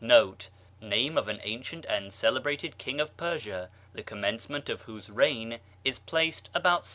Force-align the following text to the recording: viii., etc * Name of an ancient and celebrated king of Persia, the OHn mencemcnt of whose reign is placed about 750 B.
viii., 0.01 0.09
etc 0.19 0.49
* 0.67 0.81
Name 0.81 1.15
of 1.15 1.27
an 1.27 1.39
ancient 1.43 1.85
and 1.85 2.11
celebrated 2.11 2.79
king 2.79 2.99
of 2.99 3.15
Persia, 3.17 3.69
the 3.93 4.01
OHn 4.01 4.17
mencemcnt 4.19 4.67
of 4.67 4.81
whose 4.81 5.11
reign 5.11 5.59
is 5.85 5.99
placed 5.99 6.47
about 6.55 6.87
750 6.87 6.89
B. 6.89 6.89